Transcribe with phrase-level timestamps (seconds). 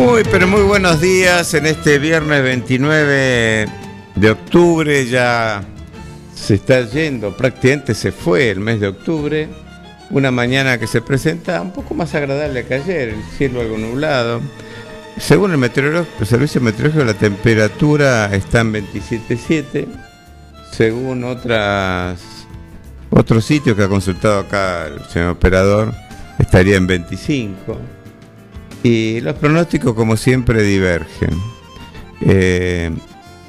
[0.00, 3.66] Muy, pero muy buenos días en este viernes 29
[4.14, 5.06] de octubre.
[5.06, 5.62] Ya
[6.34, 9.46] se está yendo, prácticamente se fue el mes de octubre.
[10.08, 14.40] Una mañana que se presenta un poco más agradable que ayer, el cielo algo nublado.
[15.18, 15.70] Según el,
[16.26, 19.86] servicio meteorológico, la temperatura está en 27.7.
[20.72, 22.20] Según otras,
[23.10, 25.92] otros sitios que ha consultado acá el señor operador,
[26.38, 27.99] estaría en 25.
[28.82, 31.30] Y los pronósticos, como siempre, divergen.
[32.22, 32.90] Eh,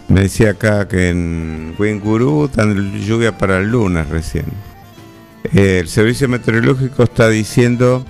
[0.07, 4.45] me decía acá que en Winguru están lluvia para el lunes recién.
[5.53, 8.05] Eh, el servicio meteorológico está diciendo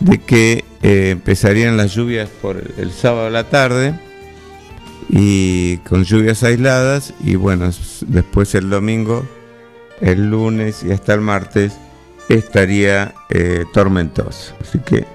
[0.00, 3.98] de que eh, empezarían las lluvias por el sábado a la tarde
[5.08, 7.70] y con lluvias aisladas y bueno,
[8.06, 9.24] después el domingo,
[10.00, 11.74] el lunes y hasta el martes
[12.28, 13.14] estaría
[13.72, 14.54] tormentoso.
[14.60, 15.13] Así que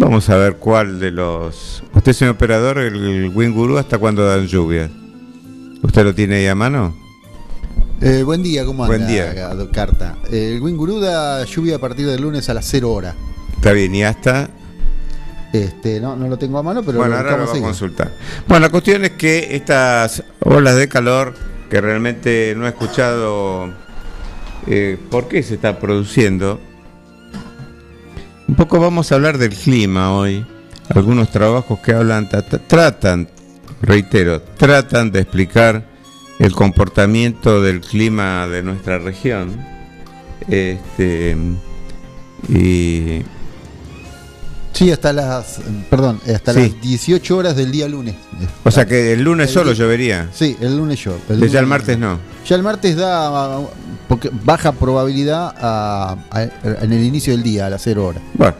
[0.00, 1.82] Vamos a ver cuál de los...
[1.94, 4.90] Usted, señor operador, el Winguru, ¿hasta cuándo dan lluvias?
[5.82, 6.96] ¿Usted lo tiene ahí a mano?
[8.00, 8.96] Eh, buen día, ¿cómo anda?
[8.96, 9.34] Buen día.
[9.70, 10.16] Carta.
[10.32, 13.14] El Winguru da lluvia a partir del lunes a las 0 horas.
[13.54, 14.48] Está bien, ¿y hasta?
[15.52, 18.10] Este, no, no lo tengo a mano, pero bueno, ahora lo vamos a consultar.
[18.48, 21.34] Bueno, la cuestión es que estas olas de calor
[21.68, 23.68] que realmente no he escuchado
[24.66, 26.58] eh, por qué se está produciendo,
[28.50, 30.44] un poco vamos a hablar del clima hoy.
[30.88, 32.28] Algunos trabajos que hablan,
[32.66, 33.28] tratan,
[33.80, 35.84] reitero, tratan de explicar
[36.40, 39.64] el comportamiento del clima de nuestra región.
[40.48, 41.36] Este,
[42.48, 43.22] y
[44.80, 45.60] Sí, hasta las,
[45.90, 48.14] perdón, hasta las 18 horas del día lunes.
[48.64, 50.30] O sea que el lunes solo llovería.
[50.32, 51.18] Sí, el lunes yo.
[51.28, 52.18] El ya el martes no.
[52.46, 53.60] Ya el martes da
[54.08, 56.16] porque baja probabilidad
[56.80, 58.22] en el inicio del día, a las 0 horas.
[58.32, 58.54] Bueno,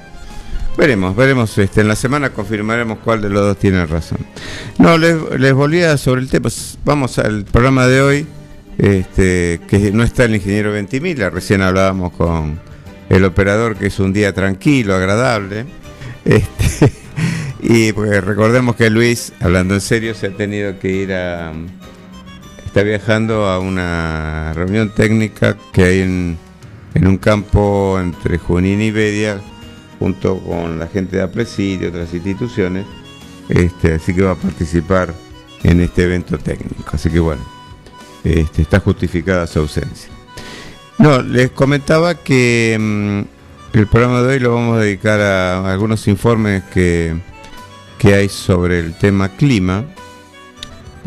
[0.77, 1.57] veremos, veremos.
[1.57, 4.19] Este, en la semana confirmaremos cuál de los dos tiene razón.
[4.77, 6.51] No, les, les volvía sobre el tema.
[6.85, 8.27] Vamos al programa de hoy,
[8.77, 11.31] este, que no está el ingeniero Ventimila.
[11.31, 12.61] Recién hablábamos con
[13.09, 15.80] el operador, que es un día tranquilo, agradable.
[16.25, 16.93] Este,
[17.63, 21.53] y pues recordemos que Luis, hablando en serio, se ha tenido que ir a...
[22.65, 26.39] Está viajando a una reunión técnica que hay en,
[26.95, 29.41] un campo entre Junín y Bedia,
[29.99, 32.87] junto con la gente de Apresidio y otras instituciones.
[33.49, 35.13] Este, así que va a participar
[35.65, 36.91] en este evento técnico.
[36.93, 37.43] Así que bueno,
[38.23, 40.11] este, está justificada su ausencia.
[40.99, 43.40] No, les comentaba que mm,
[43.73, 47.17] el programa de hoy lo vamos a dedicar a algunos informes que,
[47.99, 49.85] que hay sobre el tema clima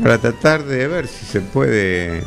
[0.01, 2.23] para tratar de ver si se puede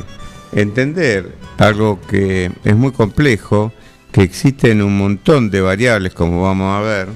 [0.51, 3.73] entender algo que es muy complejo,
[4.11, 7.07] que existen un montón de variables, como vamos a ver,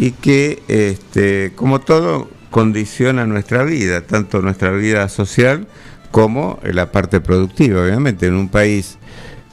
[0.00, 5.66] y que, este, como todo, condiciona nuestra vida, tanto nuestra vida social
[6.10, 7.82] como la parte productiva.
[7.82, 8.97] Obviamente, en un país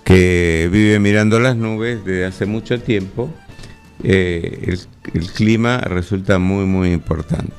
[0.06, 3.34] que vive mirando las nubes desde hace mucho tiempo,
[4.04, 4.78] eh,
[5.14, 7.54] el, clima resulta muy, muy importante.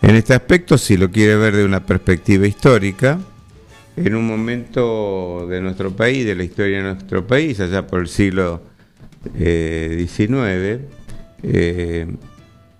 [0.00, 3.20] En este aspecto, si lo quiere ver de una perspectiva histórica,
[3.94, 8.08] en un momento de nuestro país, de la historia de nuestro país, allá por el
[8.08, 8.62] siglo
[9.34, 10.80] XIX, eh,
[11.42, 12.06] eh,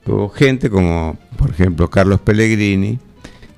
[0.07, 2.99] hubo gente como, por ejemplo, Carlos Pellegrini,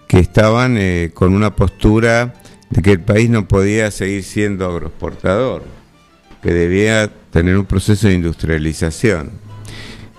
[0.08, 0.76] que estaban
[1.14, 2.41] con una postura
[2.72, 5.62] de que el país no podía seguir siendo agroexportador,
[6.42, 9.30] que debía tener un proceso de industrialización.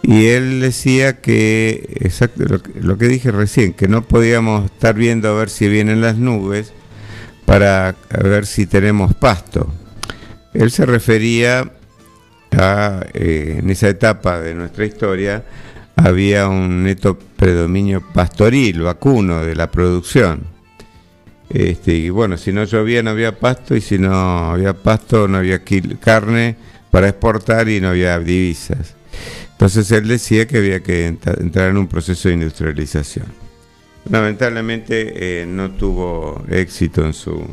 [0.04, 2.44] Y él decía que, exacto
[2.80, 6.74] lo, que dije recién, que no podíamos estar viendo a ver si vienen las nubes
[7.46, 9.74] para ver si tenemos pasto.
[10.54, 11.72] Él se refería
[12.52, 15.44] a, eh, en esa etapa de nuestra historia,
[15.96, 20.53] había un neto predominio pastoril, vacuno de la producción.
[21.54, 25.38] Este, y bueno, si no llovía no había pasto y si no había pasto no
[25.38, 25.62] había
[26.00, 26.56] carne
[26.90, 28.96] para exportar y no había divisas.
[29.52, 33.28] Entonces él decía que había que entrar en un proceso de industrialización.
[34.10, 37.46] Lamentablemente eh, no tuvo éxito en su,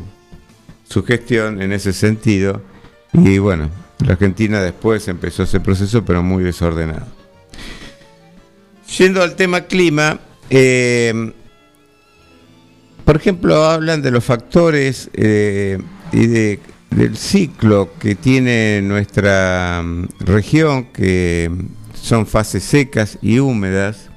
[0.88, 2.62] su gestión en ese sentido
[3.12, 3.70] Y bueno,
[4.04, 7.06] la Argentina después empezó ese proceso, pero muy desordenado.
[8.98, 10.18] Yendo al tema clima,
[10.48, 11.32] eh,
[13.04, 15.78] por ejemplo, hablan de los factores eh,
[16.12, 16.60] y de,
[16.90, 21.50] del ciclo que tiene nuestra mm, región, que
[21.94, 24.10] son fases secas y húmedas.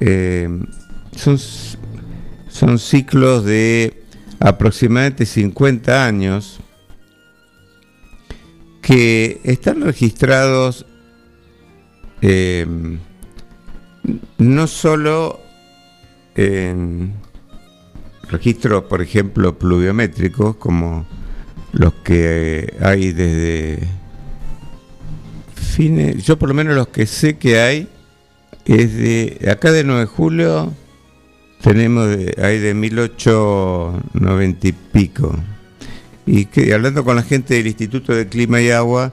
[0.00, 0.48] Eh,
[1.16, 1.38] son,
[2.48, 4.02] son ciclos de
[4.38, 6.60] aproximadamente 50 años
[8.80, 10.86] que están registrados
[12.22, 12.66] eh,
[14.38, 15.40] no solo
[16.34, 17.14] en
[18.30, 21.06] registros, por ejemplo, pluviométricos, como
[21.72, 23.80] los que hay desde
[25.54, 27.88] fines, yo por lo menos los que sé que hay,
[28.64, 30.74] es de acá de 9 de julio,
[31.62, 35.34] tenemos de, hay de 1890 y pico.
[36.26, 39.12] Y que hablando con la gente del Instituto de Clima y Agua,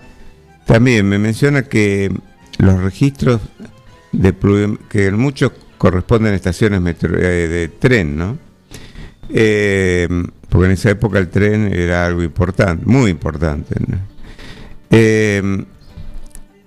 [0.66, 2.12] también me menciona que
[2.60, 3.42] los registros
[4.12, 4.36] de
[4.90, 8.47] que muchos corresponden a estaciones eh, de tren, ¿no?
[9.30, 10.08] Eh,
[10.50, 13.76] porque en esa época el tren era algo importante, muy importante.
[14.90, 15.66] Eh,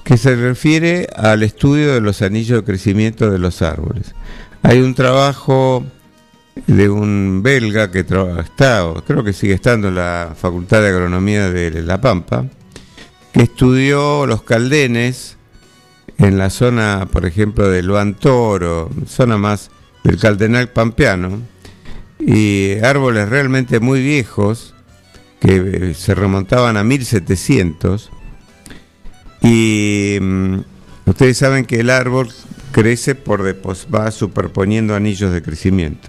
[0.04, 4.14] que se refiere al estudio de los anillos de crecimiento de los árboles.
[4.62, 5.84] Hay un trabajo
[6.66, 11.82] de un belga que está, creo que sigue estando en la Facultad de Agronomía de
[11.82, 12.46] La Pampa,
[13.32, 15.36] que estudió los caldenes
[16.18, 19.70] en la zona, por ejemplo, de Luan Toro, zona más
[20.02, 21.42] del Caldenal Pampeano,
[22.18, 24.74] y árboles realmente muy viejos
[25.40, 28.10] que eh, se remontaban a 1700
[29.42, 30.58] y mm,
[31.04, 32.28] ustedes saben que el árbol
[32.72, 36.08] crece por va superponiendo anillos de crecimiento.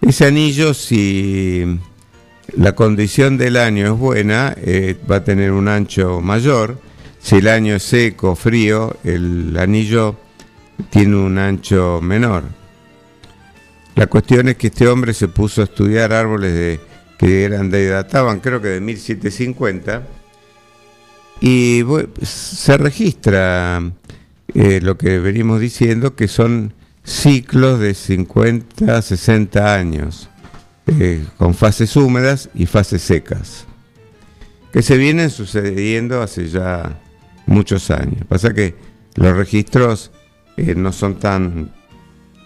[0.00, 1.78] Ese anillo, si
[2.56, 6.78] la condición del año es buena, eh, va a tener un ancho mayor.
[7.20, 10.16] Si el año es seco, frío, el anillo
[10.90, 12.44] tiene un ancho menor.
[13.94, 16.80] La cuestión es que este hombre se puso a estudiar árboles de,
[17.18, 20.02] que eran de databan creo que de 1750
[21.40, 21.82] y
[22.22, 23.82] se registra
[24.54, 26.74] eh, lo que venimos diciendo que son
[27.04, 30.28] ciclos de 50 a 60 años,
[30.86, 33.66] eh, con fases húmedas y fases secas,
[34.72, 37.00] que se vienen sucediendo hace ya
[37.46, 38.24] muchos años.
[38.26, 38.74] Pasa que
[39.14, 40.10] los registros
[40.56, 41.72] eh, no son tan,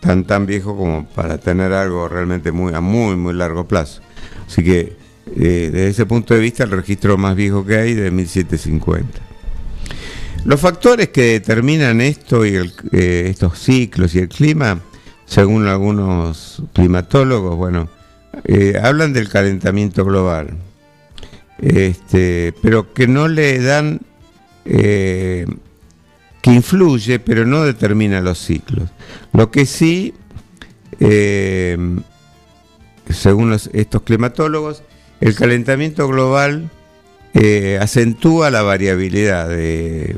[0.01, 4.03] tan, tan viejos como para tener algo realmente muy, a muy, muy largo plazo.
[4.47, 4.97] Así que
[5.37, 9.28] eh, desde ese punto de vista el registro más viejo que hay es de 1750.
[10.45, 12.57] Los factores que determinan esto y
[12.93, 14.81] eh, estos ciclos y el clima,
[15.27, 17.89] según algunos climatólogos, bueno,
[18.45, 20.57] eh, hablan del calentamiento global,
[21.59, 24.01] este, pero que no le dan,
[24.65, 25.45] eh,
[26.41, 28.89] que influye, pero no determina los ciclos.
[29.33, 30.15] Lo que sí,
[33.11, 34.83] según estos climatólogos,
[35.21, 36.71] el calentamiento global
[37.41, 40.17] eh, acentúa la variabilidad de,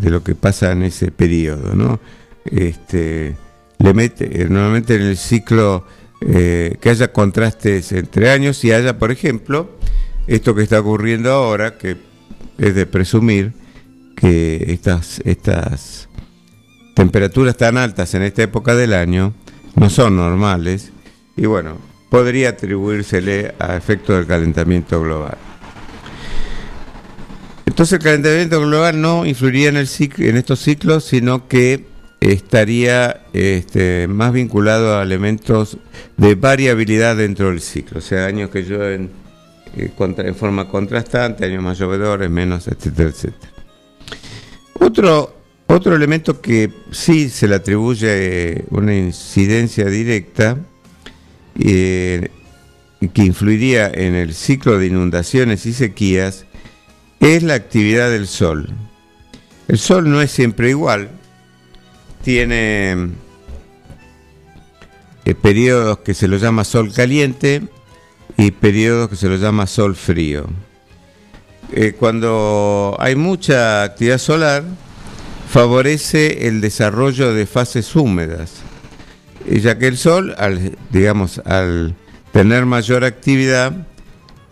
[0.00, 2.00] lo que pasa en ese periodo, ¿no?
[2.46, 3.36] Este,
[3.78, 5.84] le mete, eh, normalmente en el ciclo
[6.22, 9.68] eh, que haya contrastes entre años y haya, por ejemplo,
[10.26, 11.98] esto que está ocurriendo ahora, que
[12.56, 13.52] es de presumir
[14.16, 15.20] que estas,
[16.94, 19.34] temperaturas tan altas en esta época del año
[19.76, 20.90] no son normales
[21.36, 21.76] y bueno,
[22.08, 25.51] podría atribuírsele a efecto del calentamiento global.
[27.66, 29.88] Entonces el calentamiento global no influiría en, el
[30.18, 31.84] en estos ciclos, sino que
[32.20, 35.78] estaría este, más vinculado a elementos
[36.16, 39.10] de variabilidad dentro del ciclo, o sea, años que llueven
[39.76, 43.52] eh, en forma contrastante, años más llovedores, menos, etcétera, etcétera.
[44.78, 45.34] Otro,
[45.66, 50.58] otro elemento que sí se le atribuye eh, una incidencia directa,
[51.58, 52.28] eh,
[53.12, 56.46] que influiría en el ciclo de inundaciones y sequías,
[57.22, 58.68] es la actividad del Sol.
[59.68, 61.08] El Sol no es siempre igual,
[62.22, 63.10] tiene
[65.24, 67.62] eh, periodos que se lo llama Sol caliente
[68.36, 70.46] y periodos que se lo llama Sol frío.
[71.72, 74.64] Eh, cuando hay mucha actividad solar,
[75.48, 78.54] favorece el desarrollo de fases húmedas,
[79.48, 81.94] ya que el Sol, al, digamos, al
[82.32, 83.86] tener mayor actividad,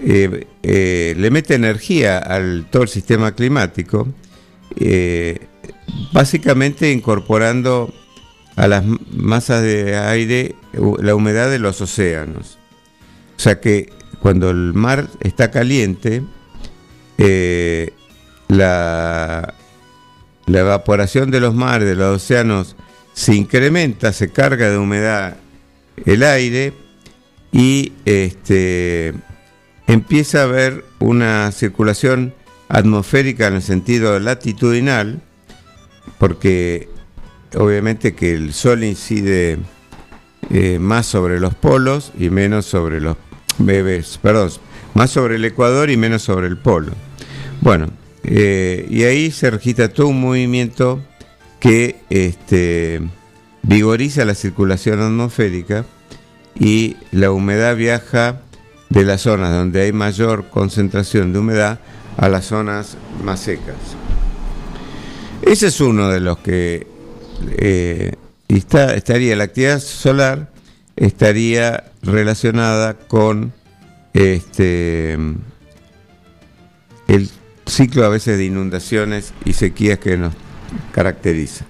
[0.03, 4.09] eh, eh, le mete energía al todo el sistema climático,
[4.77, 5.47] eh,
[6.13, 7.93] básicamente incorporando
[8.57, 12.59] a las masas de aire la humedad de los océanos.
[13.37, 16.23] O sea que cuando el mar está caliente,
[18.49, 19.55] la,
[20.47, 22.77] la evaporación de los mares, de los océanos,
[23.13, 25.37] se incrementa, se carga de humedad
[26.05, 26.73] el aire
[27.53, 29.15] y este,
[29.93, 32.33] empieza a haber una circulación
[32.69, 35.21] atmosférica en el sentido latitudinal,
[36.19, 36.89] porque
[37.57, 39.59] obviamente que el Sol incide
[40.51, 43.17] eh, más sobre los polos y menos sobre los
[43.59, 44.53] bebés, perdón,
[44.95, 46.93] más sobre el Ecuador y menos sobre el polo.
[47.61, 47.89] Bueno,
[48.23, 51.01] eh, y ahí se registra todo un movimiento
[51.59, 53.03] que este,
[53.63, 55.85] vigoriza la circulación atmosférica
[56.55, 58.43] y la humedad viaja
[58.91, 61.81] de las zonas donde hay mayor concentración de humedad
[62.17, 63.77] a las zonas más secas.
[65.43, 66.87] Ese es uno de los que
[67.57, 68.15] eh,
[68.49, 70.51] estaría, la actividad solar
[70.97, 73.53] estaría relacionada con
[74.13, 75.15] este
[77.07, 77.31] el
[77.67, 80.35] ciclo a veces de inundaciones y sequías que nos
[80.93, 81.65] caracteriza.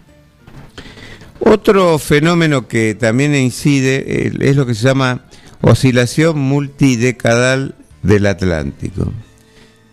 [1.38, 5.24] Otro fenómeno que también incide eh, es lo que se llama
[5.60, 9.12] oscilación multidecadal del Atlántico.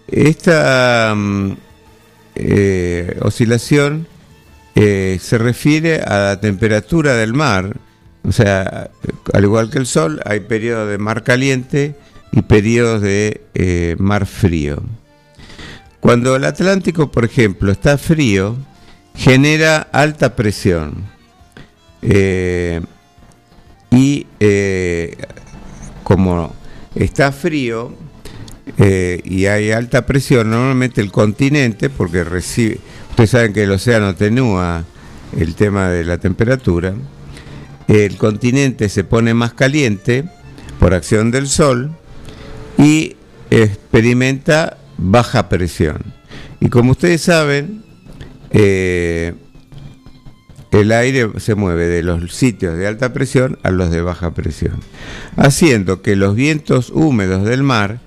[0.07, 1.51] Esta mm,
[2.35, 4.07] eh, oscilación
[4.75, 7.77] eh, se refiere a la temperatura del mar,
[8.23, 8.89] o sea,
[9.33, 11.95] al igual que el Sol, hay periodos de mar caliente
[12.31, 14.83] y periodos de mar frío.
[15.99, 18.55] Cuando el Atlántico, por ejemplo, está frío,
[19.15, 21.05] genera alta presión.
[22.01, 22.81] Eh,
[23.91, 25.17] y eh,
[26.07, 26.55] como
[26.95, 27.93] está frío
[28.77, 34.07] eh, y hay alta presión, normalmente el continente, porque recibe, ustedes saben que el océano
[34.07, 34.85] atenúa
[35.37, 36.93] el tema de la temperatura,
[37.89, 40.23] el continente se pone más caliente
[40.79, 41.91] por acción del sol
[42.77, 43.17] y
[43.49, 45.97] experimenta baja presión.
[46.61, 47.83] Y como ustedes saben,
[48.51, 49.33] eh,
[50.71, 54.79] el aire se mueve de los sitios de alta presión a los de baja presión,
[55.35, 57.99] haciendo que los vientos húmedos del mar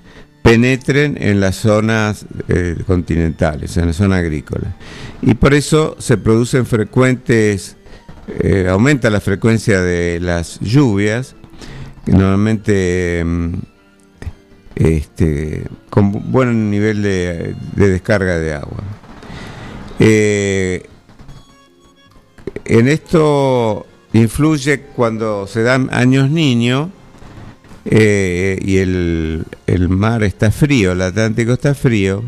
[0.42, 4.76] penetren en las zonas eh, continentales, en la zona agrícola.
[5.22, 7.76] Y por eso se producen frecuentes,
[8.40, 11.36] eh, aumenta la frecuencia de las lluvias,
[12.04, 13.54] que normalmente mm,
[14.76, 18.82] este, con buen nivel de, descarga de agua.
[19.98, 20.89] Eh,
[22.64, 26.88] en esto influye cuando se dan años niños
[27.84, 32.22] eh, y el, el, mar está frío, el Atlántico está frío,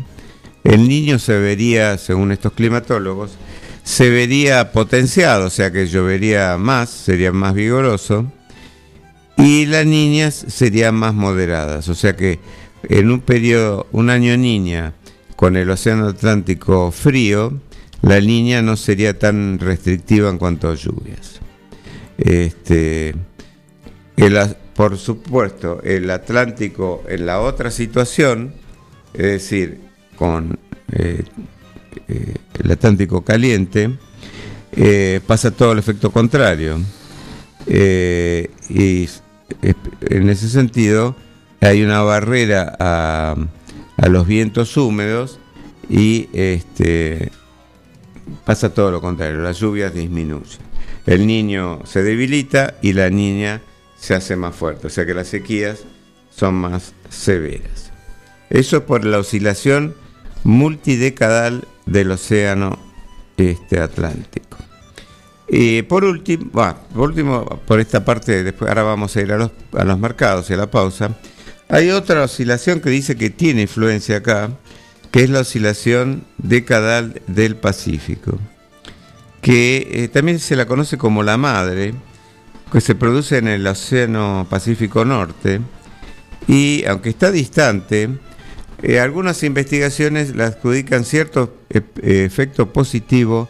[0.63, 3.31] el niño se vería, según estos climatólogos,
[3.83, 8.31] se vería potenciado, o sea que llovería más, sería más vigoroso
[9.37, 11.89] y las niñas serían más moderadas.
[11.89, 12.39] O sea que
[12.83, 14.93] en un periodo, un año niña,
[15.35, 17.59] con el Océano Atlántico frío,
[18.03, 21.39] la niña no sería tan restrictiva en cuanto a lluvias.
[22.17, 23.15] Este,
[24.75, 28.53] por supuesto, el Atlántico en la otra situación,
[29.13, 29.79] es decir,
[30.17, 30.59] con
[30.91, 31.23] eh,
[32.09, 33.91] eh, el Atlántico caliente,
[34.73, 36.79] eh, pasa todo el efecto contrario.
[37.65, 39.07] y
[40.01, 41.15] en ese sentido
[41.61, 43.35] hay una barrera a,
[44.09, 45.39] los vientos húmedos
[45.89, 47.31] y este,
[48.45, 50.61] pasa todo lo contrario, las lluvias disminuyen.
[51.05, 53.61] El niño se debilita y la niña
[53.97, 55.79] se hace más fuerte, o sea que las sequías
[56.35, 57.91] son más severas.
[58.49, 59.95] Eso es por la oscilación
[60.43, 62.77] multidecadal del océano
[63.37, 64.57] este, Atlántico.
[65.47, 69.51] Y por último, por último, por esta parte, después ahora vamos a ir a los,
[69.73, 71.17] a los mercados y a la pausa.
[71.69, 74.49] Hay otra oscilación que dice que tiene influencia acá,
[75.13, 78.39] que es la oscilación decadal del Pacífico,
[79.41, 81.93] que eh, también se la conoce como la madre,
[82.71, 85.61] que se produce en el Océano Pacífico Norte,
[86.47, 88.09] y aunque está distante,
[88.81, 93.47] eh, algunas investigaciones la adjudican cierto eh, efecto positivo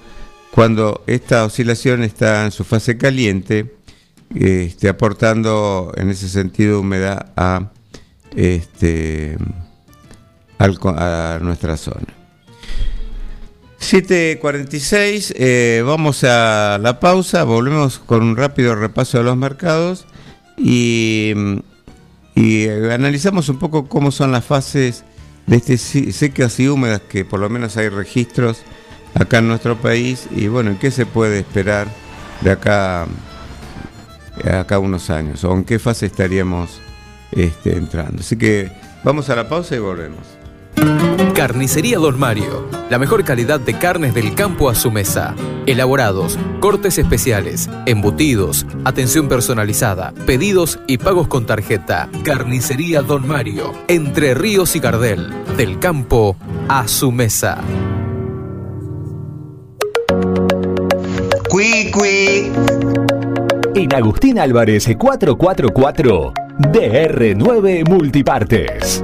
[0.51, 3.73] cuando esta oscilación está en su fase caliente,
[4.35, 7.71] este, aportando en ese sentido humedad a,
[8.35, 9.37] este,
[10.59, 12.07] a nuestra zona.
[13.79, 20.05] 7.46, eh, vamos a la pausa, volvemos con un rápido repaso de los mercados
[20.57, 21.33] y,
[22.33, 25.03] y analizamos un poco cómo son las fases
[25.47, 28.61] de este secas y húmedas que por lo menos hay registros
[29.13, 31.87] acá en nuestro país y bueno, ¿qué se puede esperar
[32.39, 33.05] de acá
[34.59, 35.43] acá unos años?
[35.43, 36.79] ¿O en qué fase estaríamos
[37.31, 38.21] este, entrando?
[38.21, 38.71] Así que
[39.03, 40.42] vamos a la pausa y volvemos.
[41.33, 42.67] Carnicería Don Mario.
[42.89, 45.35] La mejor calidad de carnes del campo a su mesa.
[45.65, 52.09] Elaborados, cortes especiales, embutidos, atención personalizada, pedidos y pagos con tarjeta.
[52.23, 53.73] Carnicería Don Mario.
[53.87, 55.33] Entre Ríos y Gardel.
[55.57, 56.37] Del campo
[56.69, 57.61] a su mesa.
[61.49, 62.51] Cui,
[63.75, 69.03] En Agustín Álvarez 444, DR9 Multipartes.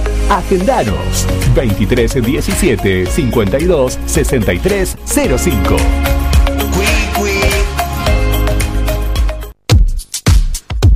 [0.31, 5.75] Agendanos 23 17 52 63 05.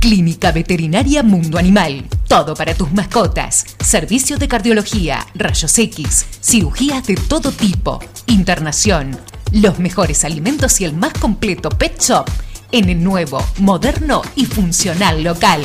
[0.00, 2.06] Clínica Veterinaria Mundo Animal.
[2.26, 3.66] Todo para tus mascotas.
[3.84, 9.18] Servicios de cardiología, rayos X, cirugías de todo tipo, internación,
[9.52, 12.24] los mejores alimentos y el más completo pet shop
[12.72, 15.60] en el nuevo, moderno y funcional local.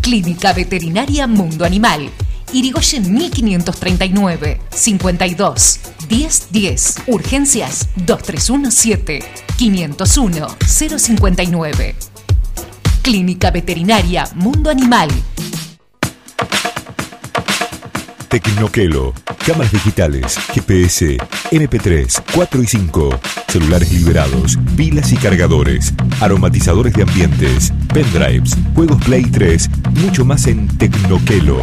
[0.00, 2.10] Clínica Veterinaria Mundo Animal.
[2.52, 6.94] Irigoyen 1539 52 1010.
[7.06, 9.20] Urgencias 2317
[9.56, 11.94] 501 059.
[13.02, 15.10] Clínica Veterinaria Mundo Animal.
[18.28, 19.12] Tecnoquelo.
[19.44, 21.18] Cámaras digitales, GPS,
[21.50, 29.24] MP3, 4 y 5, celulares liberados, pilas y cargadores, aromatizadores de ambientes, pendrives, juegos Play
[29.24, 29.68] 3,
[30.00, 31.62] mucho más en Tecnoquelo.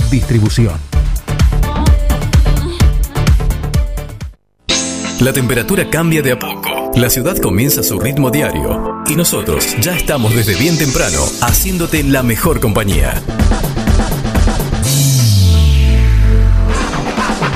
[0.11, 0.73] Distribución.
[5.21, 6.91] La temperatura cambia de a poco.
[6.95, 9.03] La ciudad comienza su ritmo diario.
[9.07, 13.13] Y nosotros ya estamos desde bien temprano haciéndote la mejor compañía.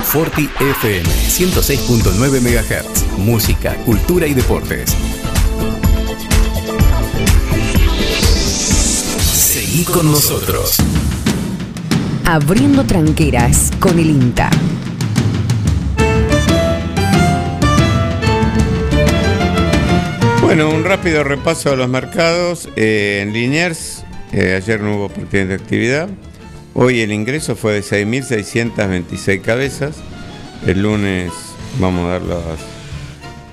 [0.05, 3.17] Forti FM 106.9 MHz.
[3.17, 4.95] Música, cultura y deportes.
[9.33, 10.77] Seguí con nosotros.
[12.27, 14.49] Abriendo tranqueras con el INTA.
[20.41, 22.67] Bueno, un rápido repaso de los mercados.
[22.75, 26.09] Eh, en Liniers, eh, ayer no hubo prácticamente actividad.
[26.73, 29.97] Hoy el ingreso fue de 6.626 cabezas.
[30.65, 31.31] El lunes
[31.79, 32.59] vamos a dar las,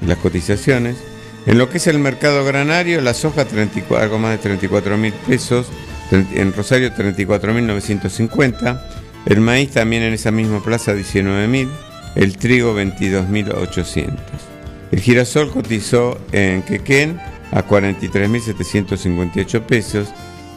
[0.01, 0.97] las cotizaciones.
[1.45, 5.13] En lo que es el mercado granario, la soja 34, algo más de 34 mil
[5.13, 5.67] pesos.
[6.13, 8.81] En Rosario 34.950.
[9.27, 11.69] El maíz también en esa misma plaza 19.000.
[12.15, 14.13] El trigo 22.800.
[14.91, 17.19] El girasol cotizó en Quequén
[17.51, 20.09] a 43.758 pesos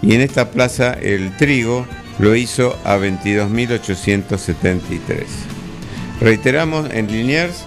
[0.01, 1.87] y en esta plaza el trigo
[2.19, 5.23] lo hizo a 22.873.
[6.19, 7.63] Reiteramos, en Liniers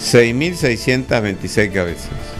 [0.00, 2.39] 6.626 cabezas.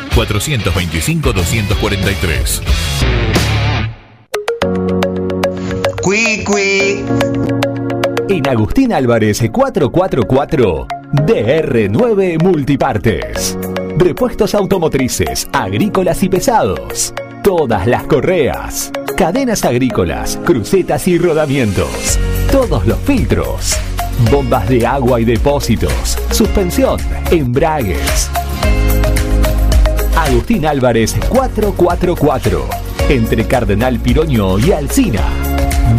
[0.15, 2.61] 425 243.
[6.01, 7.03] Cui, cui.
[8.29, 13.57] En Agustín Álvarez 444 DR9 Multipartes.
[13.97, 17.13] Repuestos automotrices, agrícolas y pesados.
[17.43, 18.91] Todas las correas.
[19.17, 22.17] Cadenas agrícolas, crucetas y rodamientos.
[22.51, 23.77] Todos los filtros.
[24.31, 26.17] Bombas de agua y depósitos.
[26.31, 28.29] Suspensión, embragues.
[30.21, 32.65] Agustín Álvarez 444.
[33.09, 35.27] Entre Cardenal Piroño y Alcina.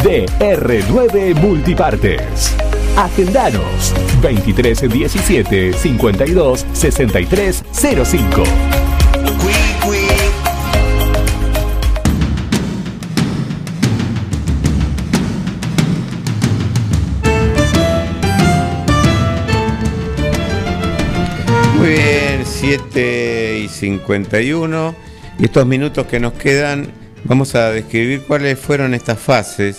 [0.05, 2.55] DR9 Multipartes.
[2.97, 8.43] Agendanos 2317 52 63 05.
[21.77, 23.22] Muy bien, 7
[23.63, 24.95] y 51.
[25.39, 26.93] Y estos minutos que nos quedan,
[27.25, 29.79] vamos a describir cuáles fueron estas fases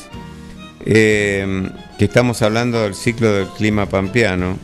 [0.86, 4.58] eh, que estamos hablando del ciclo del clima pampeano.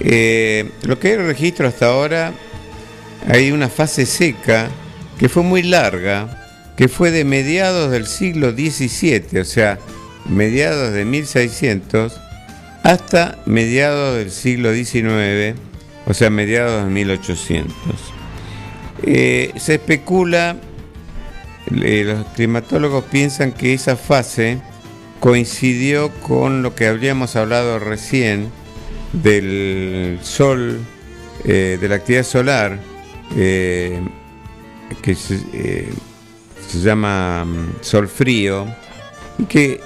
[0.00, 2.32] Eh, lo que hay registro hasta ahora,
[3.26, 4.68] hay una fase seca
[5.18, 9.78] que fue muy larga, que fue de mediados del siglo XVII, o sea,
[10.28, 12.20] mediados de 1600,
[12.84, 15.58] hasta mediados del siglo XIX,
[16.06, 17.74] o sea, mediados de 1800.
[19.02, 20.56] Eh, se especula,
[21.82, 24.58] eh, los climatólogos piensan que esa fase
[25.20, 28.50] coincidió con lo que habríamos hablado recién
[29.12, 30.80] del sol,
[31.44, 32.78] eh, de la actividad solar,
[33.34, 34.00] que
[35.14, 35.38] se,
[36.66, 38.66] se, llama mm, sol frío,
[39.38, 39.80] y que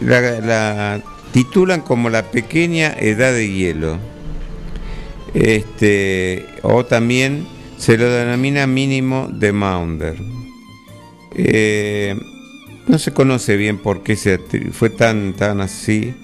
[0.00, 1.02] la, la
[1.32, 3.98] titulan como la pequeña edad de hielo.
[5.34, 7.46] Este, o también
[7.78, 10.16] se lo denomina mínimo de Maunder.
[11.36, 12.14] Eh,
[12.86, 14.38] no se conoce bien por qué se
[14.72, 16.14] fue tan, tan así,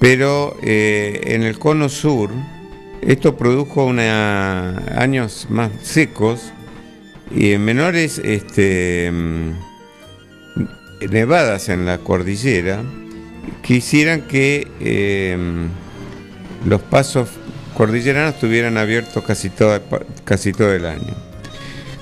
[0.00, 2.30] pero eh, en el cono sur
[3.02, 6.52] esto produjo una, años más secos
[7.34, 9.50] y en menores este, mm,
[11.10, 12.82] nevadas en la cordillera
[13.62, 15.36] que hicieran que eh,
[16.64, 17.28] los pasos
[17.76, 19.78] cordilleranos estuvieran abiertos casi todo,
[20.24, 21.14] casi todo el año.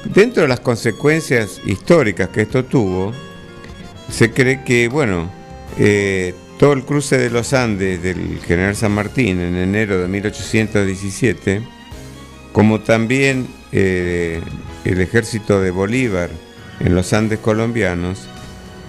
[0.04, 3.12] Dentro de las consecuencias históricas que esto tuvo,
[4.08, 5.28] se cree que, bueno,
[5.76, 11.62] eh, todo el cruce de los Andes del general San Martín en enero de 1817,
[12.52, 14.40] como también eh,
[14.84, 16.30] el ejército de Bolívar
[16.78, 18.28] en los Andes colombianos,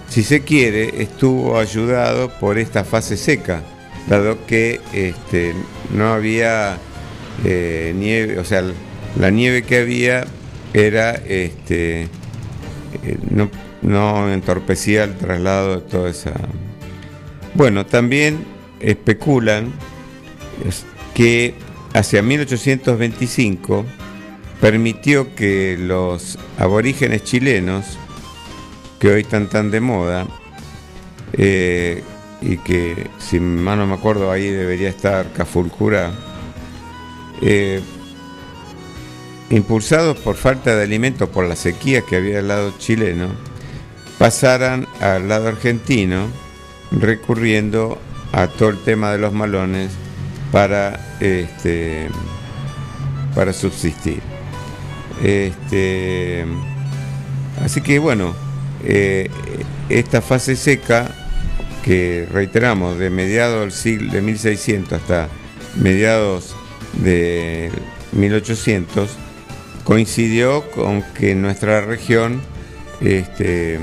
[0.08, 3.64] si se quiere, estuvo ayudado por esta fase seca,
[4.06, 5.54] dado que este,
[5.92, 6.78] no había
[7.44, 8.62] eh, nieve, o sea,
[9.18, 10.26] la nieve que había
[10.72, 12.08] era, este, eh,
[13.30, 13.50] no,
[13.82, 16.32] no entorpecía el traslado de toda esa...
[17.54, 18.44] Bueno, también
[18.80, 19.72] especulan
[21.14, 21.54] que
[21.94, 23.86] hacia 1825
[24.60, 27.98] permitió que los aborígenes chilenos,
[28.98, 30.26] que hoy están tan de moda,
[31.32, 32.02] eh,
[32.40, 36.12] y que si mal no me acuerdo ahí debería estar Cafulcura,
[37.42, 37.80] eh,
[39.50, 43.28] impulsados por falta de alimentos por la sequía que había al lado chileno,
[44.18, 46.28] pasaran al lado argentino
[46.90, 47.98] recurriendo
[48.32, 49.92] a todo el tema de los malones
[50.52, 52.08] para, este,
[53.34, 54.20] para subsistir.
[55.22, 56.44] Este,
[57.64, 58.34] así que bueno,
[58.84, 59.30] eh,
[59.88, 61.25] esta fase seca
[61.86, 65.28] que reiteramos de mediados del siglo de 1600 hasta
[65.76, 66.56] mediados
[66.94, 67.70] de
[68.10, 69.08] 1800
[69.84, 72.42] coincidió con que nuestra región
[73.00, 73.78] este,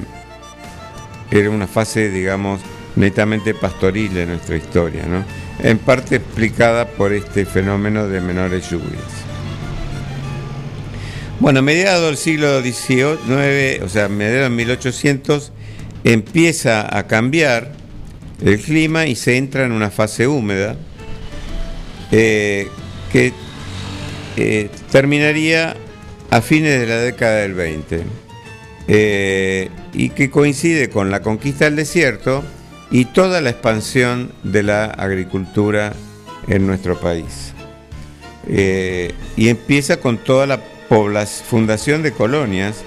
[1.32, 2.60] era una fase, digamos,
[2.98, 5.24] netamente pastoril de nuestra historia, ¿no?
[5.60, 9.02] en parte explicada por este fenómeno de menores lluvias.
[11.40, 15.54] Bueno, a mediados del siglo XIX, o sea, mediados de 1800,
[16.04, 17.83] empieza a cambiar
[18.44, 20.76] el clima y se entra en una fase húmeda
[22.12, 22.68] eh,
[23.12, 23.34] que
[24.36, 25.76] eh, terminaría
[26.30, 28.04] a fines de la década del 20
[28.88, 32.44] eh, y que coincide con la conquista del desierto
[32.92, 35.94] y toda la expansión de la agricultura
[36.48, 37.54] en nuestro país.
[38.46, 40.60] y empieza con toda la
[41.26, 42.84] fundación de colonias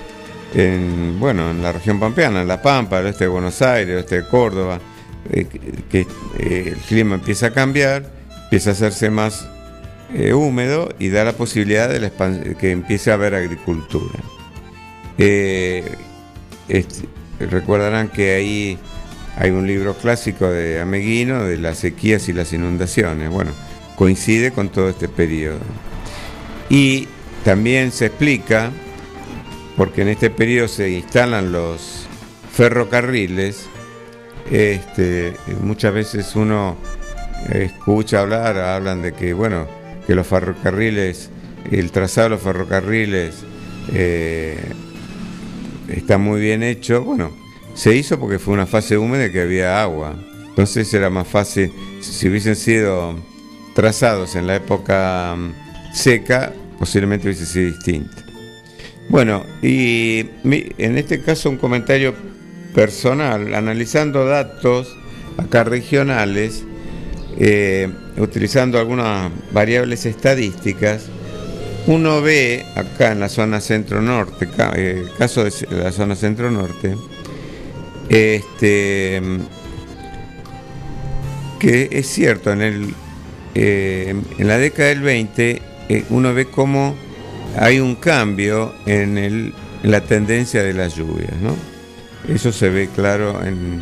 [0.55, 3.97] en, bueno, en la región pampeana, en La Pampa, el oeste de Buenos Aires, el
[3.97, 4.79] oeste de Córdoba,
[5.33, 5.47] eh,
[5.91, 6.07] que
[6.39, 8.05] eh, el clima empieza a cambiar,
[8.45, 9.47] empieza a hacerse más
[10.15, 12.11] eh, húmedo y da la posibilidad de
[12.57, 14.21] que empiece a haber agricultura.
[17.39, 18.79] recordarán que ahí
[19.37, 23.31] hay un libro clásico de Ameguino de las sequías y las inundaciones.
[23.31, 23.53] Bueno,
[23.97, 25.61] coincide con todo este periodo.
[26.71, 27.09] Y
[27.45, 28.71] también se explica,
[29.77, 32.07] porque en este periodo se instalan los
[32.53, 33.69] ferrocarriles,
[34.51, 36.77] este, muchas veces uno
[37.51, 39.67] escucha hablar, hablan de que, bueno,
[40.07, 41.31] que los ferrocarriles,
[41.71, 43.45] el trazado de los ferrocarriles
[43.93, 44.59] eh,
[45.89, 47.03] está muy bien hecho.
[47.03, 47.31] Bueno,
[47.75, 50.15] se hizo porque fue una fase húmeda que había agua.
[50.49, 53.15] Entonces era más fácil, si hubiesen sido
[53.75, 58.17] trazados en la época mm, seca, posiblemente hubiese sido distinto.
[59.09, 62.15] Bueno, y en este caso un comentario
[62.77, 64.95] personal, analizando datos
[65.39, 66.63] acá regionales,
[67.39, 71.07] eh, utilizando algunas variables estadísticas,
[71.87, 76.97] uno ve acá en la zona centro-norte, eh, caso de la zona centro-norte,
[78.11, 79.23] este,
[81.59, 82.95] que es cierto, en, el,
[83.55, 86.95] eh, en la década del 20 eh, uno ve cómo
[87.59, 91.33] hay un cambio en, el, la tendencia de las lluvias.
[91.41, 91.76] ¿no?
[92.29, 93.81] Eso se ve claro en,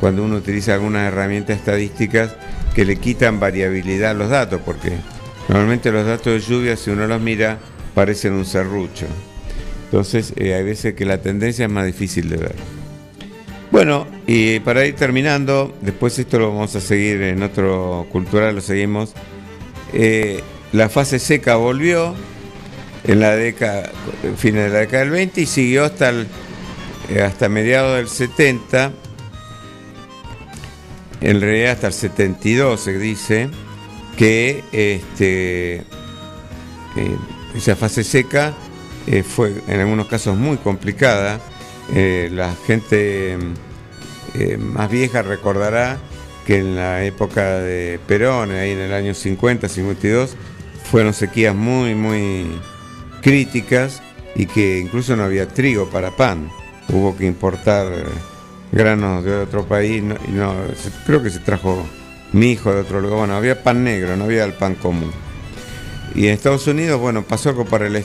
[0.00, 2.34] cuando uno utiliza algunas herramientas estadísticas
[2.74, 4.92] que le quitan variabilidad a los datos, porque
[5.48, 7.58] normalmente los datos de lluvia, si uno los mira,
[7.94, 9.06] parecen un serrucho.
[9.84, 12.54] Entonces eh, hay veces que la tendencia es más difícil de ver.
[13.70, 18.60] Bueno, y para ir terminando, después esto lo vamos a seguir en otro cultural, lo
[18.60, 19.12] seguimos.
[19.92, 22.14] Eh, la fase seca volvió
[23.04, 23.90] en la década,
[24.36, 26.26] fines de la década del 20 y siguió hasta, eh,
[27.24, 28.92] hasta mediados del 70,
[31.20, 33.50] en realidad hasta el 72 se dice
[34.16, 35.84] que este, eh,
[37.54, 38.54] esa fase seca
[39.24, 41.40] fue en algunos casos muy complicada
[41.94, 43.38] eh, la gente
[44.34, 45.98] eh, más vieja recordará
[46.46, 50.36] que en la época de Perón, ahí en el año 50, 52,
[50.90, 52.46] fueron sequías muy, muy
[53.22, 54.02] críticas
[54.34, 56.50] y que incluso no había trigo para pan.
[56.90, 57.86] Hubo que importar
[58.72, 60.02] granos de otro país
[61.06, 61.86] creo que se trajo
[62.32, 63.18] mi hijo de otro lugar.
[63.18, 65.12] Bueno, había pan negro, no había el pan común.
[66.14, 68.04] Y en Estados Unidos, bueno, pasó algo por el,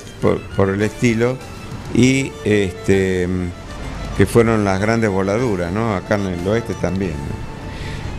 [0.55, 1.37] por el estilo
[1.93, 3.27] y este
[4.17, 5.95] que fueron las grandes voladuras, ¿no?
[5.95, 7.13] Acá en el oeste también.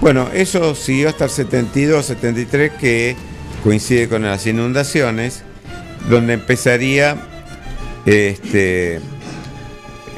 [0.00, 3.16] Bueno, eso siguió hasta el 72, 73, que
[3.62, 5.42] coincide con las inundaciones,
[6.08, 7.16] donde empezaría
[8.04, 9.00] este,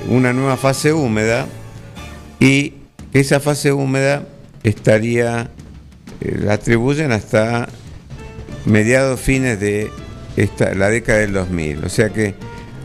[0.08, 1.46] una nueva fase húmeda
[2.40, 2.74] y
[3.12, 4.26] esa fase húmeda
[4.62, 5.50] estaría,
[6.20, 7.68] eh, la atribuyen hasta
[8.64, 9.90] mediados fines de
[10.36, 11.84] esta, la década del 2000.
[11.84, 12.34] O sea que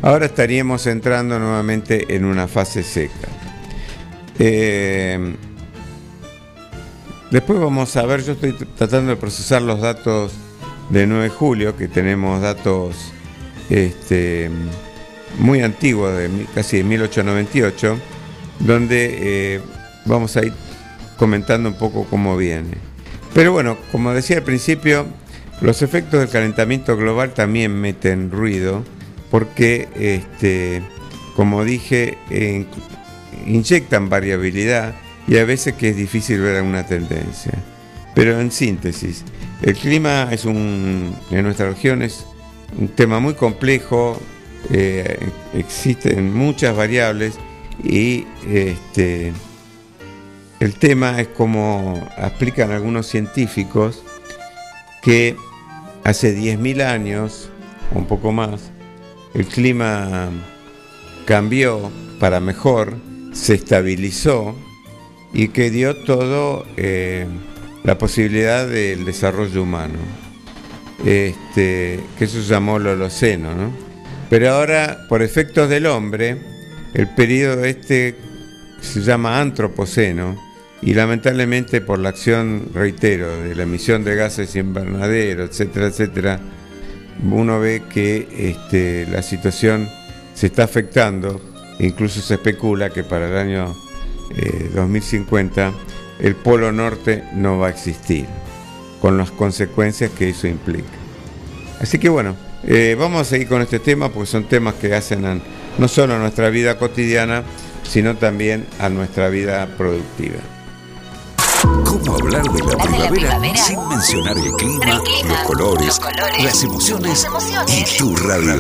[0.03, 3.27] Ahora estaríamos entrando nuevamente en una fase seca.
[4.39, 5.35] Eh,
[7.29, 10.33] después vamos a ver, yo estoy tratando de procesar los datos
[10.89, 12.95] de 9 de julio, que tenemos datos
[13.69, 14.49] este,
[15.37, 17.97] muy antiguos, de casi de 1898,
[18.59, 19.61] donde eh,
[20.05, 20.53] vamos a ir
[21.17, 22.77] comentando un poco cómo viene.
[23.33, 25.05] Pero bueno, como decía al principio,
[25.61, 28.83] los efectos del calentamiento global también meten ruido
[29.29, 30.81] porque, este,
[31.35, 32.17] como dije,
[33.45, 34.95] inyectan variabilidad
[35.27, 37.53] y a veces que es difícil ver alguna tendencia.
[38.13, 39.23] Pero en síntesis,
[39.61, 42.25] el clima es un, en nuestra región es
[42.77, 44.19] un tema muy complejo,
[44.69, 47.35] eh, existen muchas variables
[47.83, 49.33] y este,
[50.59, 54.03] el tema es como explican algunos científicos
[55.01, 55.35] que
[56.03, 57.49] hace 10.000 años,
[57.93, 58.71] o un poco más,
[59.33, 60.29] el clima
[61.25, 62.95] cambió para mejor,
[63.33, 64.55] se estabilizó
[65.33, 67.25] y que dio todo eh,
[67.83, 69.99] la posibilidad del desarrollo humano.
[71.05, 73.90] Este, que eso se llamó el Holoceno, ¿no?
[74.31, 76.37] Pero ahora, por efectos del hombre,
[76.93, 78.15] el periodo este
[78.79, 80.41] se llama antropoceno
[80.81, 86.39] y lamentablemente por la acción, reitero, de la emisión de gases invernaderos, etcétera, etcétera,
[87.29, 89.89] uno ve que este, la situación
[90.33, 91.41] se está afectando,
[91.79, 93.75] incluso se especula que para el año
[94.73, 95.73] 2050 eh,
[96.21, 98.27] el polo norte no va a existir,
[99.01, 100.87] con las consecuencias que eso implica.
[101.81, 105.41] Así que bueno, eh, vamos a seguir con este tema porque son temas que hacen
[105.77, 107.43] no solo a nuestra vida cotidiana,
[107.83, 110.39] sino también a nuestra vida productiva.
[111.83, 115.99] ¿Cómo hablar de la, primavera, sin mencionar el clima, los, colores,
[116.41, 117.27] las emociones,
[117.67, 118.55] y tu radio?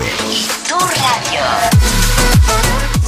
[0.67, 1.41] tu radio.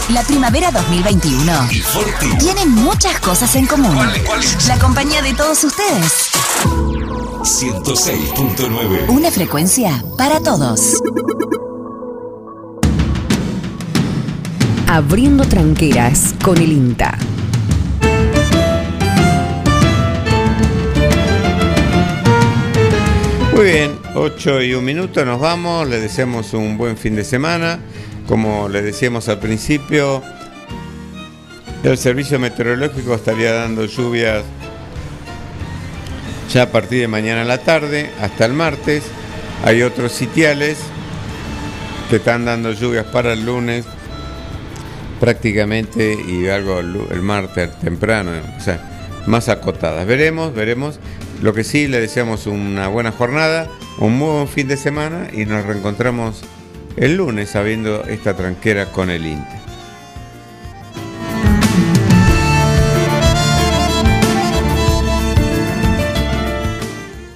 [0.09, 2.37] La primavera 2021 Y Forti.
[2.37, 3.97] tiene muchas cosas en común.
[4.67, 6.31] La compañía de todos ustedes.
[7.43, 9.09] 106.9.
[9.09, 11.01] Una frecuencia para todos.
[14.87, 17.17] Abriendo tranqueras con el INTA.
[23.53, 27.81] Muy bien, 8 y un minuto nos vamos, le deseamos un buen fin de semana.
[28.25, 30.23] Como le decíamos al principio,
[31.83, 34.45] el servicio meteorológico estaría dando lluvias
[36.53, 39.03] ya a partir de mañana a la tarde hasta el martes.
[39.65, 40.77] Hay otros sitiales
[42.09, 43.85] que están dando lluvias para el lunes
[45.19, 50.05] prácticamente y algo el, martes temprano, o sea, más acotadas.
[50.05, 50.99] Veremos, veremos.
[51.41, 55.45] Lo que sí, le deseamos una buena jornada, un muy buen fin de semana y
[55.45, 56.43] nos reencontramos
[56.97, 59.62] el lunes sabiendo esta tranquera con el Inter.